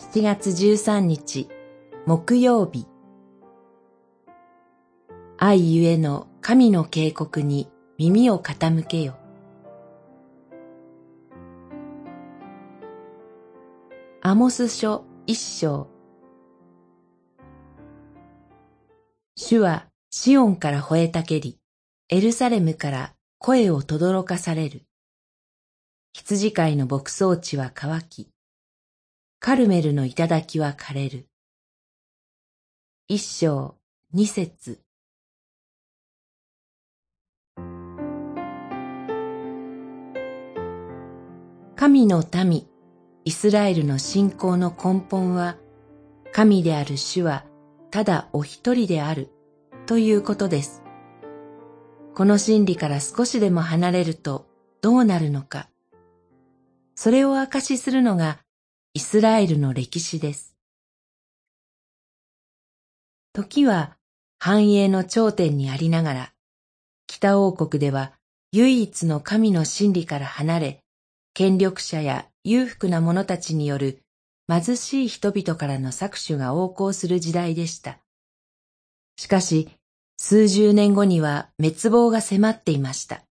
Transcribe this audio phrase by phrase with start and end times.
[0.00, 1.48] 7月13日
[2.06, 2.88] 木曜日
[5.38, 9.18] 愛ゆえの神の警告に耳を傾けよ。
[14.22, 15.86] アモス書一章
[19.36, 21.60] 主はシオンから吠えたけり、
[22.08, 24.82] エルサレムから声を轟かされる。
[26.14, 28.30] 羊飼いの牧草地は乾き、
[29.42, 31.26] カルメルの頂は枯れる。
[33.08, 33.74] 一章
[34.12, 34.82] 二節
[41.74, 42.68] 神の民、
[43.24, 45.56] イスラエルの信仰の根本は、
[46.32, 47.46] 神である主は
[47.90, 49.30] ただお一人である
[49.86, 50.82] ということです。
[52.14, 54.46] この真理から少しでも離れると
[54.82, 55.70] どうなるのか。
[56.94, 58.36] それを証しするのが
[58.92, 60.56] イスラエルの歴史です。
[63.32, 63.96] 時は
[64.40, 66.32] 繁栄の頂点にありながら、
[67.06, 68.12] 北王国では
[68.50, 70.80] 唯一の神の真理から離れ、
[71.34, 74.02] 権力者や裕福な者たちによる
[74.48, 78.00] 貧しい人々からの搾取が横行する時代でした。
[79.16, 79.68] しかし、
[80.16, 83.22] 数十年後には滅亡が迫っていました。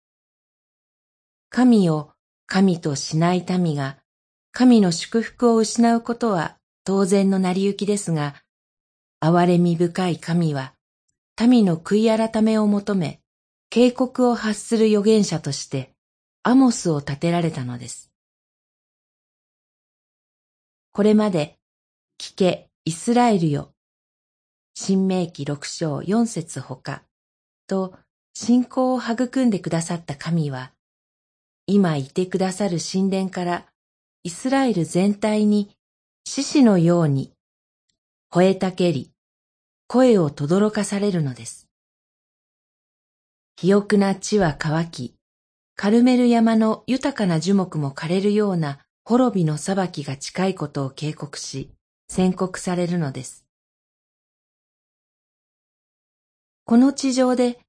[1.51, 2.13] 神を
[2.47, 3.99] 神としない民が
[4.59, 8.35] 神の祝福を失うことは当然の成り行きですが、
[9.21, 10.75] 憐れみ深い神は
[11.41, 13.21] 民の悔い改めを求め、
[13.71, 15.93] 警告を発する預言者として
[16.43, 18.11] アモスを立てられたのです。
[20.91, 21.55] これまで、
[22.21, 23.71] 聞け、イスラエルよ。
[24.75, 27.05] 新明記六章四節ほか、
[27.69, 27.95] と
[28.35, 30.73] 信仰を育んでくださった神は、
[31.69, 33.65] 今いてくださる神殿から
[34.29, 35.71] イスラエル全体に
[36.27, 37.33] 獅子のように
[38.31, 39.11] 吠えたけり、
[39.87, 41.67] 声を轟かされるのです。
[43.59, 45.15] 肥沃な地は乾き、
[45.77, 51.71] カルメル山の豊かな樹木も枯れるような滅びの裁きが近いことを警告し、
[52.11, 53.47] 宣告されるのです。
[56.67, 57.61] この地上で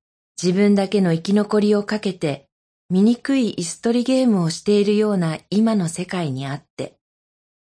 [0.44, 2.49] 自分だけの生き残りをかけて
[2.92, 6.98] 醜い椅子取りゲームをしているような今の世界にあって、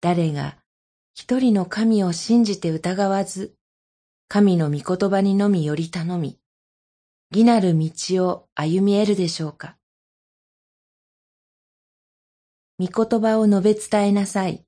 [0.00, 0.56] 誰が
[1.14, 3.56] 一人の神を信じて疑わず、
[4.28, 6.38] 神の御言葉にのみより頼み、
[7.32, 7.90] 義なる道
[8.24, 9.76] を歩み得るでしょうか。
[12.78, 14.64] 御言葉を述べ伝えなさい。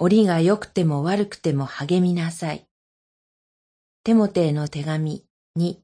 [0.00, 2.66] 折が良くても悪くても励みなさい。
[4.02, 5.24] テモテへの手紙
[5.56, 5.76] 2、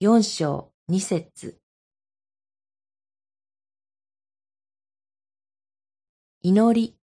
[0.00, 1.61] 4章2節
[6.44, 6.96] 祈り。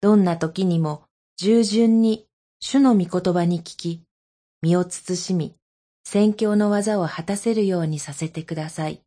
[0.00, 1.04] どんな時にも
[1.36, 2.26] 従順に
[2.58, 4.02] 主の御言葉に聞き、
[4.60, 5.54] 身を慎み、
[6.02, 9.00] 宣教の技を果たせるようにさせてください。